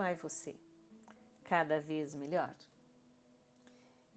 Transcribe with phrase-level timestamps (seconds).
[0.00, 0.56] vai você?
[1.44, 2.56] Cada vez melhor?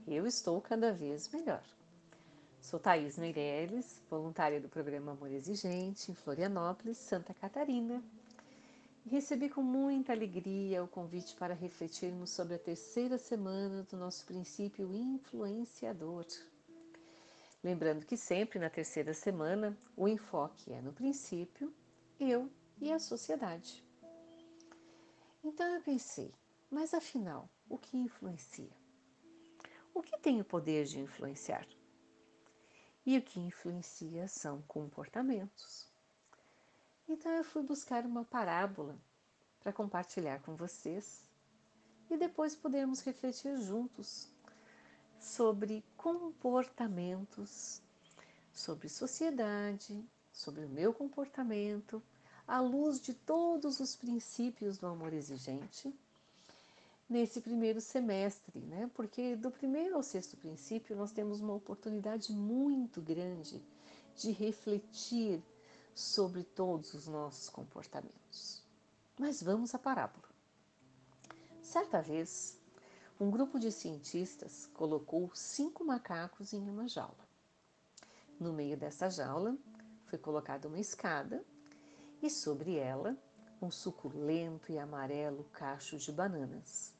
[0.08, 1.62] Eu estou cada vez melhor.
[2.62, 8.02] Sou Thaís Meirelles, voluntária do programa Amor Exigente, em Florianópolis, Santa Catarina.
[9.06, 14.90] Recebi com muita alegria o convite para refletirmos sobre a terceira semana do nosso princípio
[14.96, 16.26] influenciador.
[17.62, 21.74] Lembrando que sempre na terceira semana o enfoque é no princípio,
[22.18, 23.84] eu e a sociedade.
[25.44, 26.34] Então eu pensei,
[26.72, 28.72] mas afinal, o que influencia?
[29.94, 31.68] O que tem o poder de influenciar?
[33.06, 35.92] E o que influencia são comportamentos.
[37.10, 38.98] Então eu fui buscar uma parábola
[39.60, 41.30] para compartilhar com vocês
[42.10, 44.32] e depois podermos refletir juntos
[45.20, 47.82] sobre comportamentos,
[48.54, 52.02] sobre sociedade, sobre o meu comportamento,
[52.48, 55.94] à luz de todos os princípios do amor exigente
[57.10, 58.90] nesse primeiro semestre, né?
[58.94, 63.62] Porque do primeiro ao sexto princípio nós temos uma oportunidade muito grande
[64.16, 65.42] de refletir
[65.94, 68.64] sobre todos os nossos comportamentos.
[69.18, 70.28] Mas vamos à parábola.
[71.62, 72.60] Certa vez,
[73.20, 77.28] um grupo de cientistas colocou cinco macacos em uma jaula.
[78.40, 79.56] No meio dessa jaula
[80.08, 81.44] foi colocada uma escada
[82.24, 83.18] e sobre ela
[83.62, 86.96] um suculento e amarelo cacho de bananas.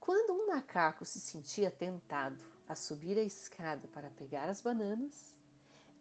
[0.00, 5.36] Quando um macaco se sentia tentado a subir a escada para pegar as bananas,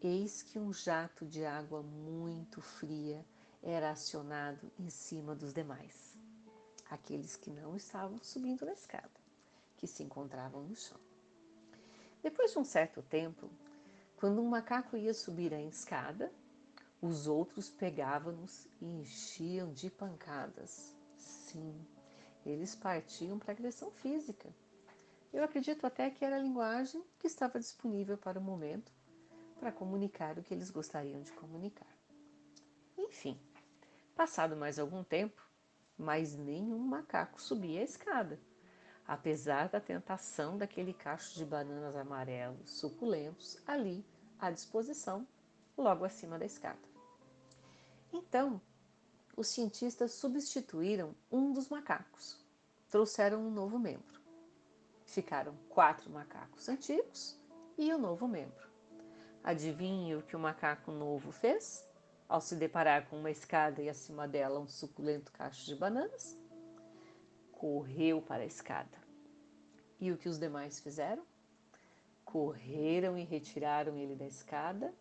[0.02, 3.24] eis que um jato de água muito fria
[3.62, 6.18] era acionado em cima dos demais,
[6.90, 9.10] aqueles que não estavam subindo na escada,
[9.78, 11.00] que se encontravam no chão.
[12.24, 13.50] Depois de um certo tempo,
[14.18, 16.32] quando um macaco ia subir a escada,
[17.06, 20.96] os outros pegavam-nos e enchiam de pancadas.
[21.16, 21.86] Sim,
[22.46, 24.54] eles partiam para agressão física.
[25.32, 28.92] Eu acredito até que era a linguagem que estava disponível para o momento
[29.60, 31.88] para comunicar o que eles gostariam de comunicar.
[32.98, 33.40] Enfim,
[34.16, 35.42] passado mais algum tempo,
[35.98, 38.40] mais nenhum macaco subia a escada,
[39.08, 44.06] apesar da tentação daquele cacho de bananas amarelos suculentos ali
[44.40, 45.28] à disposição,
[45.78, 46.95] logo acima da escada.
[48.16, 48.62] Então,
[49.36, 52.42] os cientistas substituíram um dos macacos.
[52.90, 54.22] Trouxeram um novo membro.
[55.06, 57.38] Ficaram quatro macacos antigos
[57.78, 58.70] e o um novo membro.
[59.44, 61.86] Adivinhe o que o macaco novo fez
[62.30, 66.40] ao se deparar com uma escada e acima dela um suculento cacho de bananas?
[67.52, 68.98] Correu para a escada.
[70.00, 71.26] E o que os demais fizeram?
[72.24, 74.94] Correram e retiraram ele da escada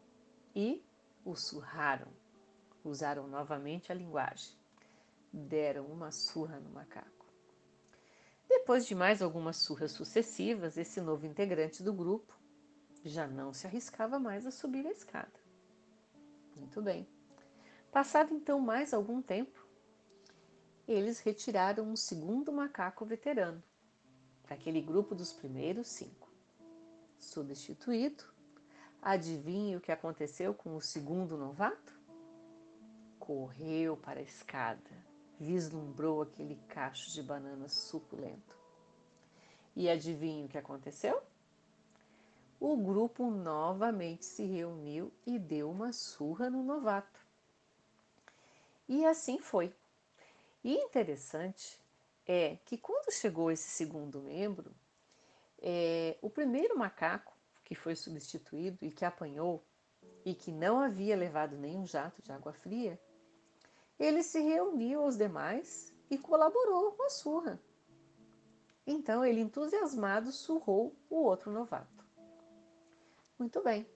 [0.52, 0.84] e
[1.24, 2.08] o surraram
[2.84, 4.52] usaram novamente a linguagem.
[5.32, 7.26] Deram uma surra no macaco.
[8.48, 12.38] Depois de mais algumas surras sucessivas, esse novo integrante do grupo
[13.04, 15.32] já não se arriscava mais a subir a escada.
[16.56, 17.06] Muito bem.
[17.90, 19.66] Passado então mais algum tempo,
[20.86, 23.62] eles retiraram um segundo macaco veterano,
[24.48, 26.30] daquele grupo dos primeiros cinco.
[27.18, 28.24] Substituído,
[29.00, 31.93] adivinhe o que aconteceu com o segundo novato?
[33.26, 34.90] Correu para a escada,
[35.40, 38.54] vislumbrou aquele cacho de bananas suculento.
[39.74, 41.22] E adivinha o que aconteceu?
[42.60, 47.18] O grupo novamente se reuniu e deu uma surra no novato.
[48.86, 49.74] E assim foi.
[50.62, 51.80] E interessante
[52.26, 54.70] é que quando chegou esse segundo membro,
[55.60, 57.34] é, o primeiro macaco
[57.64, 59.64] que foi substituído e que apanhou
[60.24, 63.00] e que não havia levado nenhum jato de água fria,
[63.98, 67.60] ele se reuniu aos demais e colaborou com a surra.
[68.86, 72.04] Então ele, entusiasmado, surrou o outro novato.
[73.38, 73.86] Muito bem.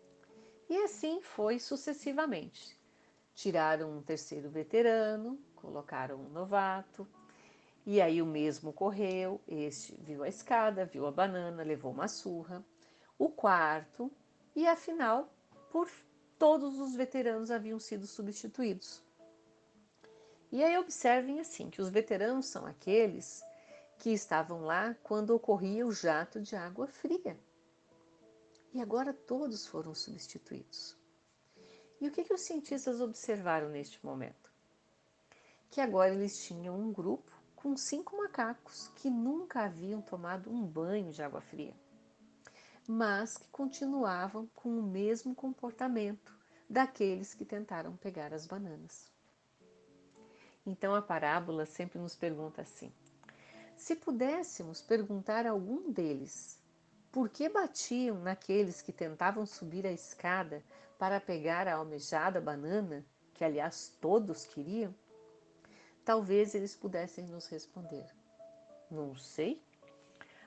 [0.69, 2.79] E assim foi sucessivamente.
[3.35, 7.07] Tiraram um terceiro veterano, colocaram um novato,
[7.87, 9.41] e aí o mesmo correu.
[9.47, 12.65] Este viu a escada, viu a banana, levou uma surra.
[13.19, 14.11] O quarto,
[14.55, 15.33] e afinal,
[15.71, 15.89] por
[16.39, 19.03] todos os veteranos haviam sido substituídos.
[20.51, 23.43] E aí observem assim que os veteranos são aqueles
[23.99, 27.39] que estavam lá quando ocorria o jato de água fria.
[28.73, 30.97] E agora todos foram substituídos.
[32.01, 34.51] E o que, que os cientistas observaram neste momento?
[35.71, 41.11] Que agora eles tinham um grupo com cinco macacos que nunca haviam tomado um banho
[41.11, 41.75] de água fria,
[42.87, 46.33] mas que continuavam com o mesmo comportamento
[46.71, 49.18] daqueles que tentaram pegar as bananas.
[50.69, 52.93] Então a parábola sempre nos pergunta assim:
[53.75, 56.61] se pudéssemos perguntar a algum deles
[57.11, 60.63] por que batiam naqueles que tentavam subir a escada
[60.99, 64.95] para pegar a almejada banana, que aliás todos queriam,
[66.05, 68.05] talvez eles pudessem nos responder:
[68.91, 69.63] Não sei.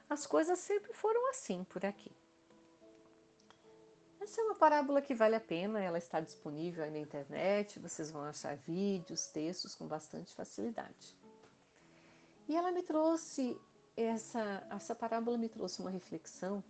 [0.08, 2.12] As coisas sempre foram assim por aqui.
[4.22, 8.12] Essa é uma parábola que vale a pena, ela está disponível aí na internet, vocês
[8.12, 11.18] vão achar vídeos, textos com bastante facilidade.
[12.48, 13.60] E ela me trouxe,
[13.98, 16.64] essa, essa parábola me trouxe uma reflexão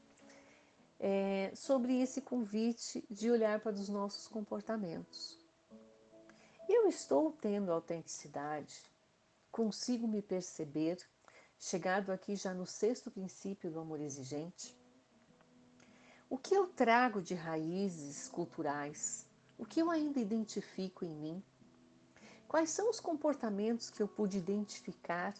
[0.97, 5.37] é, sobre esse convite de olhar para os nossos comportamentos.
[6.69, 8.81] Eu estou tendo autenticidade,
[9.51, 10.97] consigo me perceber,
[11.59, 14.79] chegado aqui já no sexto princípio do amor exigente,
[16.31, 19.27] o que eu trago de raízes culturais?
[19.57, 21.43] O que eu ainda identifico em mim?
[22.47, 25.33] Quais são os comportamentos que eu pude identificar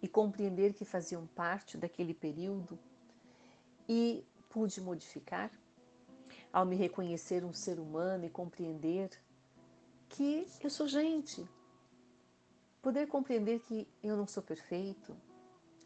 [0.00, 2.78] e compreender que faziam parte daquele período
[3.88, 5.50] e pude modificar?
[6.52, 9.10] Ao me reconhecer um ser humano e compreender
[10.08, 11.44] que eu sou gente,
[12.80, 15.16] poder compreender que eu não sou perfeito,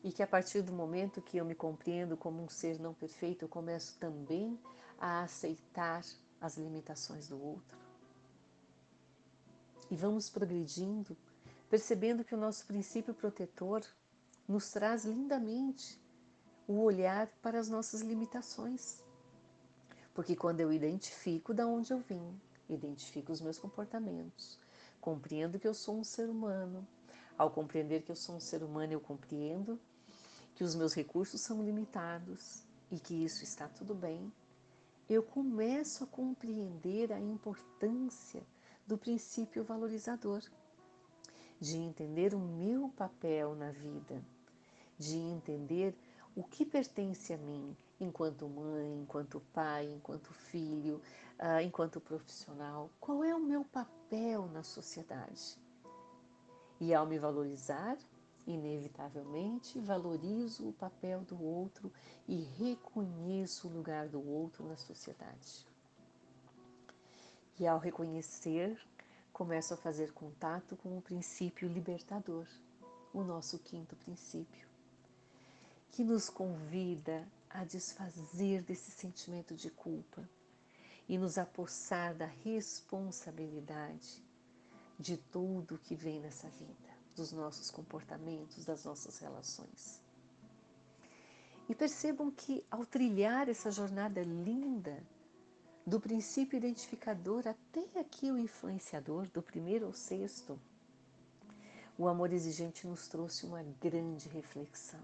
[0.02, 3.44] e que a partir do momento que eu me compreendo como um ser não perfeito,
[3.44, 4.58] eu começo também
[4.98, 6.02] a aceitar
[6.40, 7.78] as limitações do outro.
[9.90, 11.16] E vamos progredindo,
[11.68, 13.84] percebendo que o nosso princípio protetor
[14.48, 16.00] nos traz lindamente
[16.66, 19.02] o olhar para as nossas limitações.
[20.14, 24.58] Porque quando eu identifico de onde eu vim, identifico os meus comportamentos,
[25.00, 26.86] compreendo que eu sou um ser humano,
[27.36, 29.78] ao compreender que eu sou um ser humano, eu compreendo
[30.54, 34.32] que os meus recursos são limitados e que isso está tudo bem,
[35.08, 38.42] eu começo a compreender a importância
[38.86, 40.42] do princípio valorizador,
[41.60, 44.22] de entender o meu papel na vida,
[44.98, 45.94] de entender
[46.34, 51.00] o que pertence a mim enquanto mãe, enquanto pai, enquanto filho,
[51.40, 55.58] uh, enquanto profissional, qual é o meu papel na sociedade.
[56.80, 57.96] E ao me valorizar,
[58.46, 61.92] inevitavelmente valorizo o papel do outro
[62.28, 65.66] e reconheço o lugar do outro na sociedade.
[67.58, 68.78] E ao reconhecer,
[69.32, 72.46] começo a fazer contato com o princípio libertador,
[73.12, 74.68] o nosso quinto princípio,
[75.90, 80.28] que nos convida a desfazer desse sentimento de culpa
[81.08, 84.25] e nos apossar da responsabilidade
[84.98, 90.00] de tudo que vem nessa vida dos nossos comportamentos, das nossas relações.
[91.68, 95.02] E percebam que ao trilhar essa jornada linda,
[95.86, 100.60] do princípio identificador até aqui o influenciador, do primeiro ao sexto,
[101.96, 105.00] o amor exigente nos trouxe uma grande reflexão.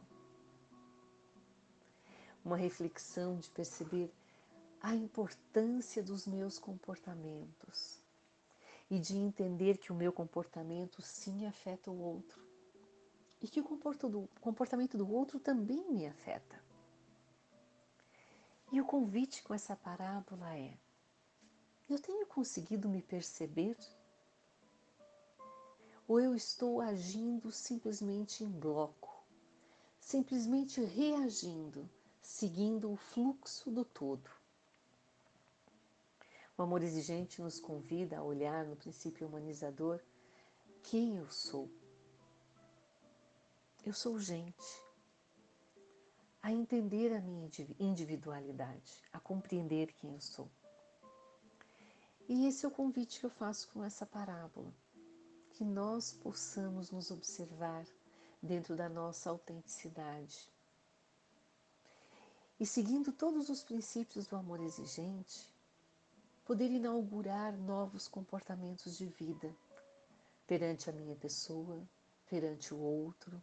[2.45, 4.13] Uma reflexão de perceber
[4.83, 8.02] a importância dos meus comportamentos,
[8.93, 12.45] e de entender que o meu comportamento sim afeta o outro
[13.41, 13.65] e que o
[14.39, 16.63] comportamento do outro também me afeta.
[18.71, 20.77] E o convite com essa parábola é:
[21.89, 23.79] eu tenho conseguido me perceber?
[26.07, 29.25] Ou eu estou agindo simplesmente em bloco,
[29.99, 31.89] simplesmente reagindo,
[32.21, 34.42] seguindo o fluxo do todo?
[36.57, 40.01] O amor exigente nos convida a olhar no princípio humanizador
[40.83, 41.71] quem eu sou.
[43.85, 44.83] Eu sou gente.
[46.43, 50.51] A entender a minha individualidade, a compreender quem eu sou.
[52.29, 54.73] E esse é o convite que eu faço com essa parábola,
[55.51, 57.87] que nós possamos nos observar
[58.43, 60.51] dentro da nossa autenticidade.
[62.59, 65.52] E seguindo todos os princípios do amor exigente,
[66.45, 69.55] poder inaugurar novos comportamentos de vida
[70.47, 71.81] perante a minha pessoa,
[72.29, 73.43] perante o outro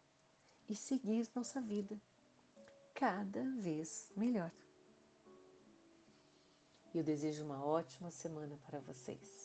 [0.68, 2.00] e seguir nossa vida
[2.94, 4.52] cada vez melhor.
[6.94, 9.39] Eu desejo uma ótima semana para vocês.